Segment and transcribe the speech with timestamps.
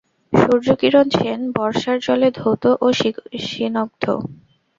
[0.33, 2.87] সূর্যকিরণ যেন বর্ষার জলে ধৌত ও
[3.47, 4.03] সিনগ্ধ।